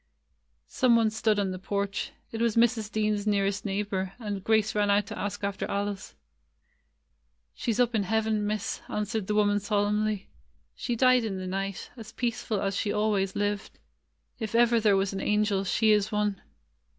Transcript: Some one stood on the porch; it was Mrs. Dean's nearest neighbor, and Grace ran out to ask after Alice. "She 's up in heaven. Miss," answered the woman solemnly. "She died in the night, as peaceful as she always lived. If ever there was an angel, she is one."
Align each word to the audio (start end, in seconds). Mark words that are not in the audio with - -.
Some 0.65 0.95
one 0.95 1.11
stood 1.11 1.37
on 1.37 1.51
the 1.51 1.59
porch; 1.59 2.09
it 2.31 2.41
was 2.41 2.55
Mrs. 2.55 2.91
Dean's 2.91 3.27
nearest 3.27 3.65
neighbor, 3.65 4.13
and 4.17 4.43
Grace 4.43 4.73
ran 4.73 4.89
out 4.89 5.05
to 5.05 5.19
ask 5.19 5.43
after 5.43 5.69
Alice. 5.69 6.15
"She 7.53 7.71
's 7.71 7.79
up 7.79 7.93
in 7.93 8.01
heaven. 8.01 8.47
Miss," 8.47 8.81
answered 8.89 9.27
the 9.27 9.35
woman 9.35 9.59
solemnly. 9.59 10.27
"She 10.73 10.95
died 10.95 11.23
in 11.23 11.37
the 11.37 11.45
night, 11.45 11.91
as 11.97 12.13
peaceful 12.13 12.59
as 12.59 12.75
she 12.75 12.91
always 12.91 13.35
lived. 13.35 13.77
If 14.39 14.55
ever 14.55 14.79
there 14.79 14.97
was 14.97 15.13
an 15.13 15.21
angel, 15.21 15.65
she 15.65 15.91
is 15.91 16.11
one." 16.11 16.41